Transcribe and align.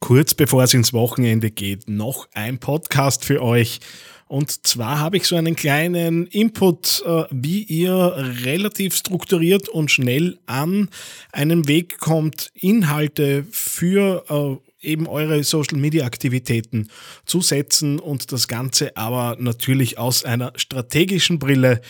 kurz 0.00 0.34
bevor 0.34 0.64
es 0.64 0.74
ins 0.74 0.92
Wochenende 0.92 1.50
geht, 1.50 1.88
noch 1.88 2.28
ein 2.32 2.58
Podcast 2.58 3.24
für 3.24 3.42
euch. 3.42 3.80
Und 4.26 4.64
zwar 4.66 5.00
habe 5.00 5.16
ich 5.16 5.26
so 5.26 5.34
einen 5.34 5.56
kleinen 5.56 6.26
Input, 6.28 7.02
äh, 7.04 7.24
wie 7.30 7.64
ihr 7.64 8.14
relativ 8.44 8.96
strukturiert 8.96 9.68
und 9.68 9.90
schnell 9.90 10.38
an 10.46 10.88
einen 11.32 11.66
Weg 11.66 11.98
kommt, 11.98 12.50
Inhalte 12.54 13.44
für 13.50 14.24
äh, 14.28 14.86
eben 14.88 15.08
eure 15.08 15.42
Social-Media-Aktivitäten 15.42 16.90
zu 17.26 17.40
setzen 17.40 17.98
und 17.98 18.32
das 18.32 18.48
Ganze 18.48 18.96
aber 18.96 19.36
natürlich 19.40 19.98
aus 19.98 20.24
einer 20.24 20.52
strategischen 20.54 21.38
Brille. 21.38 21.80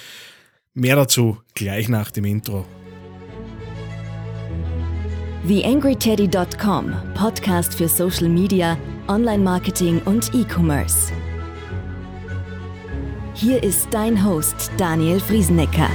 Mehr 0.72 0.96
dazu 0.96 1.38
gleich 1.54 1.88
nach 1.88 2.10
dem 2.10 2.24
Intro. 2.24 2.66
TheAngryTeddy.com, 5.46 6.92
Podcast 7.14 7.74
für 7.74 7.88
Social 7.88 8.28
Media, 8.28 8.76
Online-Marketing 9.08 10.02
und 10.04 10.34
E-Commerce. 10.34 11.12
Hier 13.32 13.62
ist 13.62 13.88
dein 13.90 14.22
Host 14.22 14.70
Daniel 14.76 15.18
Friesenecker. 15.18 15.88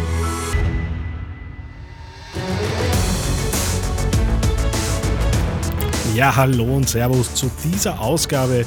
Ja, 6.16 6.36
hallo 6.36 6.78
und 6.78 6.90
Servus 6.90 7.36
zu 7.36 7.52
dieser 7.64 8.00
Ausgabe 8.02 8.66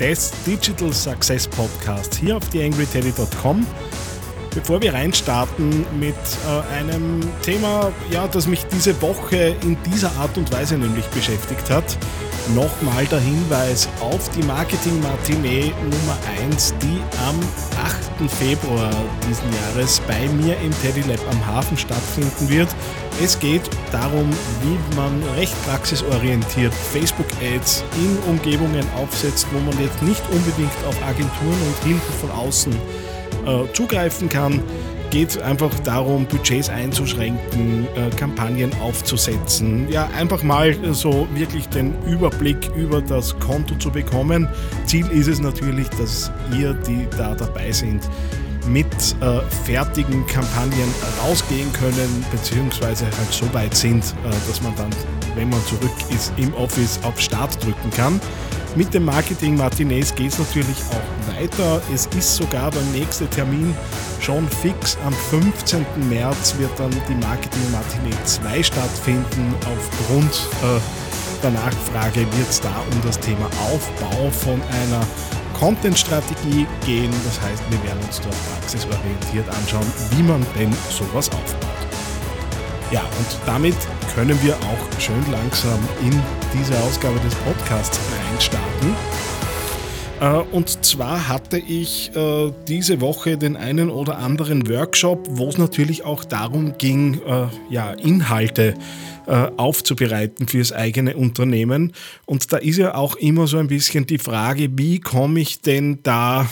des 0.00 0.32
Digital 0.46 0.92
Success 0.94 1.46
Podcasts 1.46 2.16
hier 2.16 2.38
auf 2.38 2.48
TheAngryTeddy.com. 2.48 3.66
Bevor 4.54 4.80
wir 4.80 4.94
reinstarten 4.94 5.84
mit 5.98 6.14
äh, 6.14 6.74
einem 6.78 7.20
Thema, 7.42 7.92
ja, 8.10 8.28
das 8.28 8.46
mich 8.46 8.64
diese 8.66 9.00
Woche 9.02 9.56
in 9.62 9.76
dieser 9.82 10.12
Art 10.16 10.38
und 10.38 10.52
Weise 10.52 10.78
nämlich 10.78 11.06
beschäftigt 11.06 11.68
hat, 11.70 11.98
nochmal 12.54 13.04
der 13.06 13.18
Hinweis 13.18 13.88
auf 14.00 14.30
die 14.30 14.42
Marketing 14.44 15.00
Matinee 15.00 15.72
Nummer 15.82 16.16
1, 16.40 16.72
die 16.80 17.00
am 17.26 17.40
8. 17.84 18.30
Februar 18.30 18.92
diesen 19.28 19.52
Jahres 19.52 20.00
bei 20.06 20.28
mir 20.28 20.56
im 20.60 20.70
Teddy 20.82 21.02
Lab 21.08 21.20
am 21.32 21.46
Hafen 21.46 21.76
stattfinden 21.76 22.48
wird. 22.48 22.68
Es 23.22 23.38
geht 23.38 23.62
darum, 23.90 24.30
wie 24.62 24.96
man 24.96 25.20
recht 25.36 25.54
praxisorientiert 25.66 26.72
Facebook-Ads 26.92 27.82
in 27.96 28.30
Umgebungen 28.30 28.86
aufsetzt, 28.96 29.48
wo 29.52 29.58
man 29.58 29.80
jetzt 29.80 30.00
nicht 30.02 30.22
unbedingt 30.30 30.84
auf 30.86 31.02
Agenturen 31.02 31.58
und 31.66 31.84
Hilfe 31.84 32.12
von 32.20 32.30
außen 32.30 32.72
äh, 33.46 33.72
zugreifen 33.72 34.28
kann. 34.28 34.62
Geht 35.10 35.40
einfach 35.42 35.70
darum, 35.80 36.26
Budgets 36.26 36.68
einzuschränken, 36.68 37.86
äh, 37.94 38.10
Kampagnen 38.16 38.72
aufzusetzen. 38.80 39.88
Ja, 39.88 40.08
einfach 40.16 40.42
mal 40.42 40.74
so 40.92 41.28
wirklich 41.34 41.68
den 41.68 41.94
Überblick 42.04 42.70
über 42.74 43.00
das 43.00 43.38
Konto 43.38 43.76
zu 43.76 43.90
bekommen. 43.90 44.48
Ziel 44.86 45.06
ist 45.08 45.28
es 45.28 45.40
natürlich, 45.40 45.88
dass 45.90 46.32
ihr, 46.58 46.74
die 46.74 47.06
da 47.16 47.34
dabei 47.34 47.70
sind, 47.70 48.02
mit 48.66 48.86
äh, 49.20 49.40
fertigen 49.64 50.26
Kampagnen 50.26 50.88
rausgehen 51.22 51.72
können, 51.72 52.24
beziehungsweise 52.30 53.04
halt 53.04 53.30
so 53.30 53.52
weit 53.52 53.74
sind, 53.74 54.04
äh, 54.04 54.30
dass 54.48 54.62
man 54.62 54.74
dann, 54.76 54.90
wenn 55.36 55.50
man 55.50 55.60
zurück 55.66 55.94
ist, 56.10 56.32
im 56.36 56.52
Office 56.54 56.98
auf 57.02 57.20
Start 57.20 57.62
drücken 57.62 57.90
kann. 57.90 58.20
Mit 58.76 58.92
dem 58.92 59.04
Marketing 59.04 59.56
Martinez 59.56 60.12
geht 60.12 60.32
es 60.32 60.38
natürlich 60.40 60.78
auch 60.90 61.32
weiter. 61.32 61.80
Es 61.94 62.06
ist 62.06 62.34
sogar 62.34 62.72
der 62.72 62.82
nächste 62.92 63.28
Termin 63.28 63.72
schon 64.20 64.48
fix. 64.48 64.98
Am 65.06 65.12
15. 65.12 65.86
März 66.08 66.56
wird 66.58 66.72
dann 66.76 66.90
die 67.08 67.14
Marketing 67.14 67.70
Martinez 67.70 68.40
2 68.42 68.64
stattfinden. 68.64 69.54
Aufgrund 69.60 70.48
äh, 70.64 70.80
der 71.40 71.52
Nachfrage 71.52 72.20
wird 72.20 72.50
es 72.50 72.60
da 72.60 72.74
um 72.90 73.00
das 73.06 73.20
Thema 73.20 73.46
Aufbau 73.70 74.28
von 74.30 74.60
einer 74.62 75.06
Content-Strategie 75.56 76.66
gehen. 76.84 77.12
Das 77.24 77.40
heißt, 77.40 77.62
wir 77.70 77.80
werden 77.84 78.02
uns 78.04 78.20
dort 78.20 78.36
praxisorientiert 78.50 79.48
anschauen, 79.50 79.86
wie 80.16 80.22
man 80.24 80.44
denn 80.58 80.72
sowas 80.90 81.30
aufbaut. 81.30 81.60
Ja, 82.90 83.02
und 83.02 83.38
damit 83.46 83.76
können 84.16 84.36
wir 84.42 84.56
auch 84.56 85.00
schön 85.00 85.24
langsam 85.30 85.78
in 86.02 86.20
diese 86.54 86.78
Ausgabe 86.80 87.18
des 87.20 87.34
Podcasts 87.34 87.98
reinstarten. 88.30 88.94
Äh, 90.20 90.26
und 90.52 90.84
zwar 90.84 91.28
hatte 91.28 91.58
ich 91.58 92.14
äh, 92.14 92.52
diese 92.68 93.00
Woche 93.00 93.36
den 93.36 93.56
einen 93.56 93.90
oder 93.90 94.18
anderen 94.18 94.68
Workshop, 94.68 95.26
wo 95.30 95.48
es 95.48 95.58
natürlich 95.58 96.04
auch 96.04 96.24
darum 96.24 96.78
ging, 96.78 97.20
äh, 97.26 97.46
ja, 97.70 97.92
Inhalte 97.92 98.74
aufzubereiten 99.56 100.48
fürs 100.48 100.70
eigene 100.70 101.16
Unternehmen. 101.16 101.94
Und 102.26 102.52
da 102.52 102.58
ist 102.58 102.76
ja 102.76 102.94
auch 102.94 103.16
immer 103.16 103.46
so 103.46 103.56
ein 103.56 103.68
bisschen 103.68 104.06
die 104.06 104.18
Frage, 104.18 104.68
wie 104.76 105.00
komme 105.00 105.40
ich 105.40 105.62
denn 105.62 106.00
da 106.02 106.46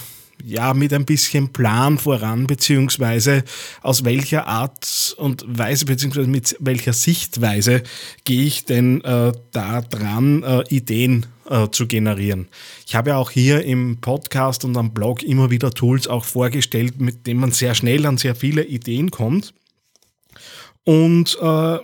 ja, 0.45 0.75
mit 0.75 0.93
ein 0.93 1.05
bisschen 1.05 1.53
Plan 1.53 1.99
voran, 1.99 2.47
beziehungsweise 2.47 3.45
aus 3.83 4.05
welcher 4.05 4.47
Art 4.47 5.15
und 5.19 5.45
Weise, 5.47 5.85
beziehungsweise 5.85 6.29
mit 6.29 6.57
welcher 6.61 6.93
Sichtweise 6.93 7.83
gehe 8.25 8.45
ich 8.45 8.65
denn 8.65 9.03
äh, 9.03 9.33
da 9.53 9.81
dran, 9.81 10.43
äh, 10.43 10.63
Ideen 10.69 11.27
äh, 11.49 11.69
zu 11.71 11.87
generieren. 11.87 12.49
Ich 12.87 12.95
habe 12.95 13.11
ja 13.11 13.17
auch 13.17 13.31
hier 13.31 13.65
im 13.65 14.01
Podcast 14.01 14.65
und 14.65 14.77
am 14.77 14.93
Blog 14.93 15.23
immer 15.23 15.51
wieder 15.51 15.71
Tools 15.71 16.09
auch 16.09 16.25
vorgestellt, 16.25 17.01
mit 17.01 17.27
denen 17.27 17.41
man 17.41 17.53
sehr 17.53 17.75
schnell 17.75 18.07
an 18.07 18.19
sehr 18.19 18.35
viele 18.35 18.65
Ideen 18.65 19.11
kommt. 19.11 19.55
Und 20.85 21.39
äh, 21.41 21.79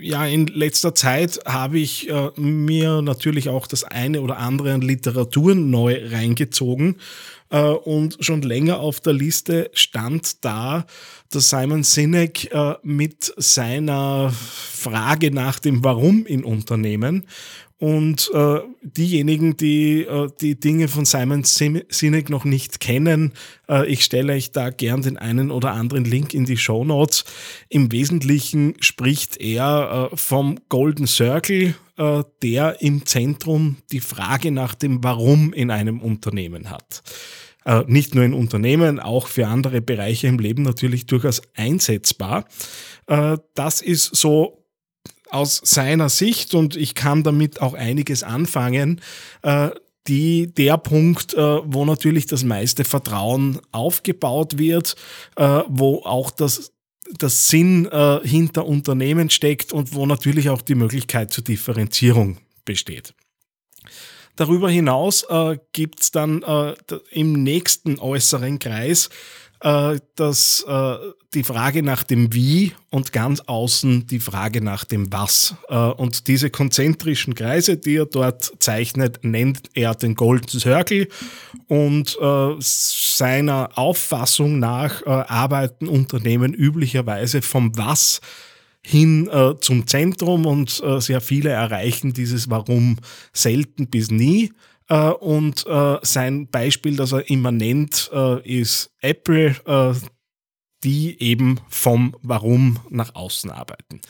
ja, 0.00 0.26
in 0.26 0.46
letzter 0.46 0.94
Zeit 0.94 1.40
habe 1.46 1.78
ich 1.78 2.08
äh, 2.08 2.30
mir 2.36 3.02
natürlich 3.02 3.48
auch 3.48 3.66
das 3.66 3.84
eine 3.84 4.20
oder 4.20 4.38
andere 4.38 4.72
an 4.72 4.80
Literatur 4.80 5.54
neu 5.54 6.00
reingezogen. 6.10 6.96
Äh, 7.50 7.60
und 7.60 8.16
schon 8.20 8.42
länger 8.42 8.80
auf 8.80 9.00
der 9.00 9.12
Liste 9.12 9.70
stand 9.74 10.44
da, 10.44 10.86
dass 11.30 11.50
Simon 11.50 11.82
Sinek 11.82 12.52
äh, 12.52 12.74
mit 12.82 13.32
seiner 13.36 14.32
Frage 14.32 15.30
nach 15.30 15.58
dem 15.58 15.84
Warum 15.84 16.26
in 16.26 16.44
Unternehmen 16.44 17.26
und 17.78 18.30
äh, 18.32 18.60
diejenigen, 18.82 19.56
die 19.56 20.02
äh, 20.02 20.28
die 20.40 20.58
Dinge 20.58 20.86
von 20.86 21.04
Simon 21.04 21.42
Sinek 21.44 22.30
noch 22.30 22.44
nicht 22.44 22.78
kennen, 22.78 23.32
äh, 23.68 23.86
ich 23.86 24.04
stelle 24.04 24.34
euch 24.34 24.52
da 24.52 24.70
gern 24.70 25.02
den 25.02 25.16
einen 25.16 25.50
oder 25.50 25.72
anderen 25.72 26.04
Link 26.04 26.34
in 26.34 26.44
die 26.44 26.56
Show 26.56 26.84
Notes. 26.84 27.24
Im 27.68 27.90
Wesentlichen 27.90 28.74
spricht 28.78 29.38
er 29.40 30.10
äh, 30.12 30.16
vom 30.16 30.60
Golden 30.68 31.08
Circle, 31.08 31.74
äh, 31.96 32.22
der 32.42 32.80
im 32.80 33.06
Zentrum 33.06 33.76
die 33.90 34.00
Frage 34.00 34.52
nach 34.52 34.76
dem 34.76 35.02
Warum 35.02 35.52
in 35.52 35.72
einem 35.72 36.00
Unternehmen 36.00 36.70
hat. 36.70 37.02
Äh, 37.64 37.82
nicht 37.88 38.14
nur 38.14 38.24
in 38.24 38.34
Unternehmen, 38.34 39.00
auch 39.00 39.26
für 39.26 39.48
andere 39.48 39.80
Bereiche 39.80 40.28
im 40.28 40.38
Leben 40.38 40.62
natürlich 40.62 41.06
durchaus 41.06 41.42
einsetzbar. 41.54 42.46
das 43.54 43.82
ist 43.82 44.16
so 44.16 44.63
aus 45.34 45.60
seiner 45.64 46.08
Sicht, 46.08 46.54
und 46.54 46.76
ich 46.76 46.94
kann 46.94 47.22
damit 47.22 47.60
auch 47.60 47.74
einiges 47.74 48.22
anfangen, 48.22 49.00
äh, 49.42 49.70
die, 50.06 50.46
der 50.46 50.78
Punkt, 50.78 51.34
äh, 51.34 51.38
wo 51.38 51.84
natürlich 51.84 52.26
das 52.26 52.44
meiste 52.44 52.84
Vertrauen 52.84 53.60
aufgebaut 53.72 54.58
wird, 54.58 54.96
äh, 55.36 55.62
wo 55.68 56.02
auch 56.04 56.30
das, 56.30 56.72
das 57.18 57.48
Sinn 57.48 57.86
hinter 58.22 58.64
Unternehmen 58.64 59.28
steckt 59.28 59.74
und 59.74 59.92
wo 59.94 60.06
natürlich 60.06 60.48
auch 60.48 60.62
die 60.62 60.74
Möglichkeit 60.74 61.34
zur 61.34 61.44
Differenzierung 61.44 62.38
besteht. 62.64 63.12
Darüber 64.36 64.68
hinaus 64.68 65.24
äh, 65.28 65.58
gibt 65.72 66.00
es 66.00 66.10
dann 66.10 66.42
äh, 66.42 66.74
im 67.10 67.44
nächsten 67.44 68.00
äußeren 68.00 68.58
Kreis 68.58 69.08
äh, 69.64 69.98
dass 70.16 70.62
äh, 70.68 70.96
die 71.32 71.42
Frage 71.42 71.82
nach 71.82 72.02
dem 72.02 72.34
Wie 72.34 72.72
und 72.90 73.14
ganz 73.14 73.40
außen 73.40 74.06
die 74.06 74.20
Frage 74.20 74.60
nach 74.60 74.84
dem 74.84 75.10
Was. 75.10 75.54
Äh, 75.70 75.74
und 75.74 76.28
diese 76.28 76.50
konzentrischen 76.50 77.34
Kreise, 77.34 77.78
die 77.78 77.96
er 77.96 78.04
dort 78.04 78.52
zeichnet, 78.58 79.20
nennt 79.22 79.70
er 79.72 79.94
den 79.94 80.16
Golden 80.16 80.60
Circle. 80.60 81.08
Und 81.66 82.18
seiner 82.58 83.70
Auffassung 83.78 84.58
nach 84.58 85.04
arbeiten 85.06 85.88
Unternehmen 85.88 86.52
üblicherweise 86.52 87.40
vom 87.40 87.76
Was 87.78 88.20
hin 88.82 89.30
zum 89.60 89.86
Zentrum 89.86 90.44
und 90.44 90.82
sehr 90.98 91.22
viele 91.22 91.50
erreichen 91.50 92.12
dieses 92.12 92.50
Warum 92.50 92.98
selten 93.32 93.86
bis 93.86 94.10
nie. 94.10 94.52
Äh, 94.88 95.10
und 95.10 95.66
äh, 95.66 95.98
sein 96.02 96.48
Beispiel, 96.48 96.96
das 96.96 97.12
er 97.12 97.28
immer 97.30 97.52
nennt, 97.52 98.10
äh, 98.12 98.40
ist 98.46 98.90
Apple, 99.00 99.56
die 100.84 101.20
eben 101.20 101.60
vom 101.68 102.14
Warum 102.22 102.78
nach 102.90 103.14
außen 103.14 103.50
arbeiten. 103.50 104.00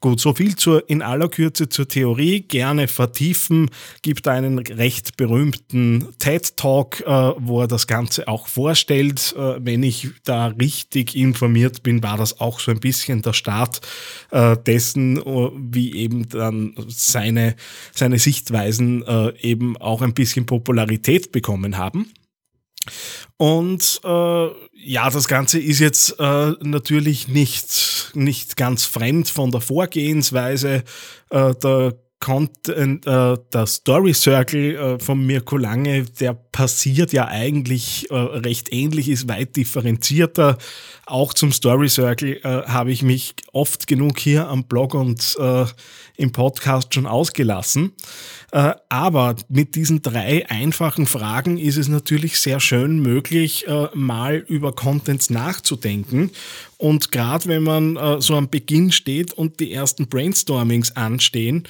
Gut, 0.00 0.20
so 0.20 0.34
viel 0.34 0.56
zur, 0.56 0.88
in 0.90 1.00
aller 1.00 1.28
Kürze 1.28 1.68
zur 1.68 1.88
Theorie. 1.88 2.40
Gerne 2.40 2.88
vertiefen. 2.88 3.70
Gibt 4.02 4.26
einen 4.26 4.58
recht 4.58 5.16
berühmten 5.16 6.08
TED-Talk, 6.18 7.00
äh, 7.02 7.32
wo 7.38 7.60
er 7.60 7.68
das 7.68 7.86
Ganze 7.86 8.26
auch 8.26 8.48
vorstellt. 8.48 9.34
Äh, 9.38 9.64
wenn 9.64 9.82
ich 9.82 10.08
da 10.24 10.48
richtig 10.48 11.14
informiert 11.14 11.82
bin, 11.82 12.02
war 12.02 12.16
das 12.16 12.40
auch 12.40 12.58
so 12.58 12.72
ein 12.72 12.80
bisschen 12.80 13.22
der 13.22 13.32
Start 13.32 13.80
äh, 14.30 14.56
dessen, 14.56 15.18
äh, 15.18 15.50
wie 15.54 15.94
eben 15.94 16.28
dann 16.28 16.74
seine, 16.88 17.54
seine 17.92 18.18
Sichtweisen 18.18 19.04
äh, 19.06 19.38
eben 19.40 19.76
auch 19.76 20.02
ein 20.02 20.14
bisschen 20.14 20.46
Popularität 20.46 21.30
bekommen 21.30 21.78
haben. 21.78 22.12
Und 23.36 24.00
äh, 24.04 24.48
ja, 24.72 25.10
das 25.10 25.28
Ganze 25.28 25.58
ist 25.58 25.80
jetzt 25.80 26.18
äh, 26.18 26.52
natürlich 26.60 27.28
nicht, 27.28 28.12
nicht 28.14 28.56
ganz 28.56 28.84
fremd 28.84 29.28
von 29.28 29.50
der 29.50 29.60
Vorgehensweise. 29.60 30.84
Äh, 31.30 31.54
der 31.54 31.94
Content, 32.20 33.06
äh, 33.06 33.36
der 33.52 33.66
Story 33.66 34.14
Circle 34.14 34.76
äh, 34.76 34.98
von 34.98 35.26
Mirko 35.26 35.58
Lange, 35.58 36.04
der 36.04 36.43
passiert 36.54 37.12
ja 37.12 37.26
eigentlich 37.26 38.08
äh, 38.12 38.14
recht 38.14 38.72
ähnlich, 38.72 39.08
ist 39.08 39.28
weit 39.28 39.56
differenzierter. 39.56 40.56
Auch 41.04 41.34
zum 41.34 41.50
Story 41.50 41.88
Circle 41.88 42.38
äh, 42.44 42.62
habe 42.68 42.92
ich 42.92 43.02
mich 43.02 43.34
oft 43.52 43.88
genug 43.88 44.20
hier 44.20 44.46
am 44.46 44.62
Blog 44.62 44.94
und 44.94 45.36
äh, 45.40 45.64
im 46.16 46.30
Podcast 46.30 46.94
schon 46.94 47.06
ausgelassen. 47.06 47.92
Äh, 48.52 48.74
aber 48.88 49.34
mit 49.48 49.74
diesen 49.74 50.02
drei 50.02 50.48
einfachen 50.48 51.06
Fragen 51.06 51.58
ist 51.58 51.76
es 51.76 51.88
natürlich 51.88 52.38
sehr 52.38 52.60
schön 52.60 53.00
möglich, 53.00 53.66
äh, 53.66 53.88
mal 53.92 54.36
über 54.36 54.72
Contents 54.72 55.30
nachzudenken. 55.30 56.30
Und 56.78 57.10
gerade 57.10 57.46
wenn 57.46 57.64
man 57.64 57.96
äh, 57.96 58.20
so 58.20 58.36
am 58.36 58.48
Beginn 58.48 58.92
steht 58.92 59.32
und 59.32 59.58
die 59.58 59.72
ersten 59.72 60.06
Brainstormings 60.06 60.94
anstehen, 60.94 61.64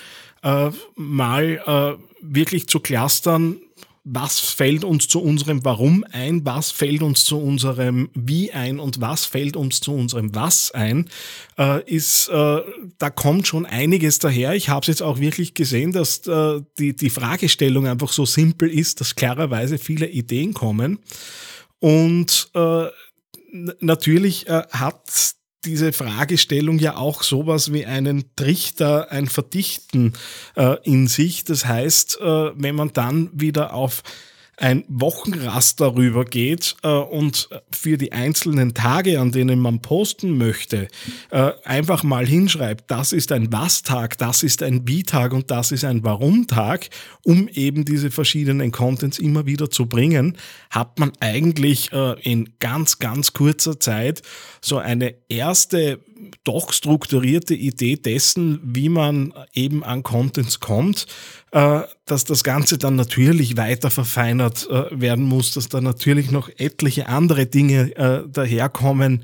mal 0.95 1.97
wirklich 2.21 2.67
zu 2.67 2.79
clustern, 2.81 3.57
was 4.05 4.39
fällt 4.39 4.85
uns 4.85 5.09
zu 5.09 5.23
unserem 5.23 5.65
Warum 5.65 6.05
ein, 6.13 6.45
was 6.45 6.71
fällt 6.71 7.03
uns 7.03 7.25
zu 7.25 7.39
unserem 7.39 8.11
Wie 8.15 8.53
ein 8.53 8.79
und 8.79 9.01
was 9.01 9.25
fällt 9.25 9.57
uns 9.57 9.81
zu 9.81 9.95
unserem 9.95 10.35
Was 10.35 10.71
ein, 10.73 11.09
äh, 11.59 11.83
ist, 11.91 12.29
äh, 12.29 12.61
da 12.99 13.11
kommt 13.11 13.47
schon 13.47 13.65
einiges 13.65 14.19
daher. 14.19 14.55
Ich 14.55 14.69
habe 14.69 14.83
es 14.83 14.89
jetzt 14.89 15.03
auch 15.03 15.21
wirklich 15.21 15.55
gesehen, 15.55 15.93
dass 15.93 16.27
äh, 16.27 16.61
die, 16.79 16.95
die 16.95 17.09
Fragestellung 17.09 17.87
einfach 17.87 18.13
so 18.13 18.27
simpel 18.27 18.69
ist, 18.69 19.01
dass 19.01 19.15
klarerweise 19.15 19.79
viele 19.79 20.09
Ideen 20.09 20.53
kommen. 20.53 20.99
Und 21.81 22.51
äh, 22.55 22.87
natürlich 23.81 24.47
äh, 24.49 24.65
hat 24.71 25.35
diese 25.65 25.93
Fragestellung 25.93 26.79
ja 26.79 26.97
auch 26.97 27.23
sowas 27.23 27.73
wie 27.73 27.87
einen 27.87 28.25
Trichter, 28.37 29.11
ein 29.11 29.27
Verdichten 29.27 30.13
äh, 30.57 30.77
in 30.85 31.07
sich. 31.07 31.45
Das 31.45 31.67
heißt, 31.67 32.21
äh, 32.21 32.51
wenn 32.55 32.75
man 32.75 32.93
dann 32.93 33.31
wieder 33.33 33.75
auf 33.75 34.03
ein 34.57 34.85
Wochenraster 34.89 35.97
rübergeht 35.97 36.77
äh, 36.83 36.89
und 36.89 37.49
für 37.71 37.99
die 37.99 38.13
einzelnen 38.13 38.75
Tage, 38.75 39.21
an 39.21 39.33
denen 39.33 39.59
man 39.59 39.81
posten 39.81 40.37
möchte, 40.39 40.89
äh, 41.31 41.53
einfach 41.65 42.03
mal 42.03 42.27
hinschreibt, 42.27 42.91
das 42.91 43.13
ist 43.13 43.33
ein 43.33 43.53
Was-Tag, 43.53 44.19
das 44.19 44.43
ist 44.43 44.63
ein 44.63 44.87
Wie-Tag 44.87 45.33
und 45.33 45.51
das 45.51 45.73
ist 45.73 45.85
ein 45.85 46.05
Warum-Tag, 46.05 46.89
um 47.25 47.49
eben 47.49 47.85
diese 47.85 48.11
verschiedenen 48.11 48.71
Contents 48.71 49.19
immer 49.19 49.47
wieder 49.47 49.71
zu 49.71 49.87
bringen, 49.87 50.37
hat 50.71 50.99
man 50.99 51.13
eigentlich 51.21 51.93
äh, 51.93 52.21
in 52.23 52.55
ganz, 52.61 52.99
ganz 52.99 53.33
kurzer 53.33 53.81
Zeit 53.81 54.23
so 54.61 54.79
eine 54.79 55.15
erste 55.29 56.01
doch 56.45 56.73
strukturierte 56.73 57.55
Idee 57.55 57.97
dessen, 57.97 58.61
wie 58.63 58.89
man 58.89 59.33
eben 59.53 59.85
an 59.85 60.03
Contents 60.03 60.61
kommt, 60.61 61.07
äh, 61.55 61.83
dass 62.07 62.25
das 62.25 62.43
Ganze 62.43 62.79
dann 62.79 62.97
natürlich 62.97 63.57
weiter 63.57 63.89
verfeinert 63.89 64.69
äh, 64.69 64.87
werden 64.91 65.25
muss, 65.25 65.53
dass 65.55 65.69
da 65.69 65.81
natürlich 65.81 66.33
noch 66.33 66.51
etliche 66.59 67.09
andere 67.09 67.47
Dinge 67.47 67.97
äh, 67.97 68.29
daherkommen 68.29 69.23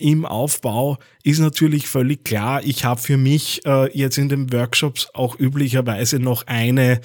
im 0.00 0.24
Aufbau, 0.24 0.98
ist 1.22 1.38
natürlich 1.38 1.86
völlig 1.86 2.24
klar. 2.24 2.60
Ich 2.64 2.84
habe 2.84 3.00
für 3.00 3.16
mich 3.16 3.62
jetzt 3.92 4.18
in 4.18 4.28
den 4.28 4.52
Workshops 4.52 5.06
auch 5.14 5.38
üblicherweise 5.38 6.18
noch 6.18 6.48
eine 6.48 7.00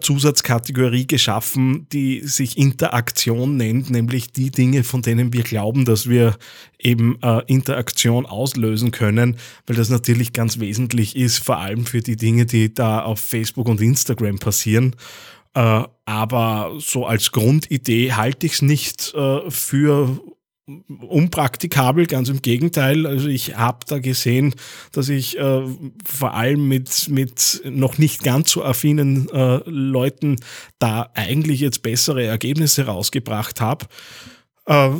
Zusatzkategorie 0.00 1.08
geschaffen, 1.08 1.88
die 1.92 2.20
sich 2.20 2.56
Interaktion 2.56 3.56
nennt, 3.56 3.90
nämlich 3.90 4.30
die 4.30 4.52
Dinge, 4.52 4.84
von 4.84 5.02
denen 5.02 5.32
wir 5.32 5.42
glauben, 5.42 5.84
dass 5.84 6.08
wir 6.08 6.36
eben 6.78 7.18
Interaktion 7.48 8.26
auslösen 8.26 8.92
können, 8.92 9.38
weil 9.66 9.74
das 9.74 9.88
natürlich 9.88 10.32
ganz 10.32 10.60
wesentlich 10.60 11.16
ist, 11.16 11.38
vor 11.38 11.58
allem 11.58 11.84
für 11.84 12.00
die 12.00 12.16
Dinge, 12.16 12.46
die 12.46 12.72
da 12.72 13.02
auf 13.02 13.18
Facebook 13.62 13.68
und 13.68 13.80
Instagram 13.80 14.38
passieren. 14.38 14.96
Äh, 15.54 15.84
aber 16.04 16.72
so 16.78 17.06
als 17.06 17.32
Grundidee 17.32 18.12
halte 18.12 18.46
ich 18.46 18.54
es 18.54 18.62
nicht 18.62 19.14
äh, 19.14 19.50
für 19.50 20.20
unpraktikabel, 20.88 22.06
ganz 22.06 22.28
im 22.28 22.40
Gegenteil. 22.40 23.06
Also 23.06 23.28
ich 23.28 23.56
habe 23.56 23.80
da 23.86 23.98
gesehen, 23.98 24.54
dass 24.92 25.08
ich 25.08 25.38
äh, 25.38 25.62
vor 26.04 26.34
allem 26.34 26.68
mit, 26.68 27.08
mit 27.08 27.62
noch 27.64 27.98
nicht 27.98 28.22
ganz 28.22 28.52
so 28.52 28.64
affinen 28.64 29.28
äh, 29.30 29.60
Leuten 29.66 30.36
da 30.78 31.10
eigentlich 31.14 31.60
jetzt 31.60 31.82
bessere 31.82 32.24
Ergebnisse 32.24 32.86
rausgebracht 32.86 33.60
habe. 33.60 33.86
Äh, 34.66 34.90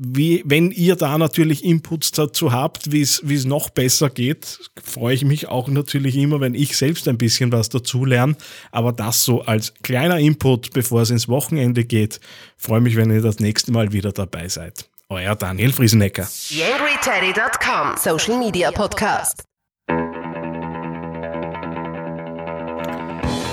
wie, 0.00 0.44
wenn 0.46 0.70
ihr 0.70 0.94
da 0.94 1.18
natürlich 1.18 1.64
Inputs 1.64 2.12
dazu 2.12 2.52
habt, 2.52 2.92
wie 2.92 3.02
es 3.02 3.44
noch 3.44 3.70
besser 3.70 4.10
geht, 4.10 4.60
freue 4.82 5.14
ich 5.14 5.24
mich 5.24 5.48
auch 5.48 5.66
natürlich 5.66 6.16
immer, 6.16 6.40
wenn 6.40 6.54
ich 6.54 6.76
selbst 6.76 7.08
ein 7.08 7.18
bisschen 7.18 7.50
was 7.50 7.68
dazu 7.68 8.04
lerne. 8.04 8.36
Aber 8.70 8.92
das 8.92 9.24
so 9.24 9.42
als 9.42 9.74
kleiner 9.82 10.18
Input, 10.18 10.72
bevor 10.72 11.02
es 11.02 11.10
ins 11.10 11.28
Wochenende 11.28 11.84
geht, 11.84 12.20
freue 12.56 12.80
mich, 12.80 12.94
wenn 12.94 13.10
ihr 13.10 13.22
das 13.22 13.40
nächste 13.40 13.72
Mal 13.72 13.92
wieder 13.92 14.12
dabei 14.12 14.48
seid. 14.48 14.88
Euer 15.08 15.34
Daniel 15.34 15.72
Friesenecker. 15.72 16.28
YangryTeddy.com 16.50 17.96
Social 17.96 18.38
Media 18.38 18.70
Podcast. 18.70 19.42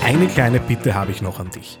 Eine 0.04 0.28
kleine 0.28 0.60
Bitte 0.60 0.94
habe 0.94 1.10
ich 1.10 1.22
noch 1.22 1.40
an 1.40 1.50
dich. 1.50 1.80